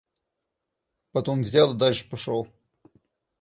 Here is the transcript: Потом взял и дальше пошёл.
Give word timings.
Потом 1.11 1.41
взял 1.41 1.75
и 1.75 1.77
дальше 1.77 2.09
пошёл. 2.09 2.47